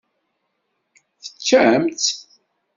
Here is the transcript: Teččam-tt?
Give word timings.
Teččam-tt? 1.23 2.05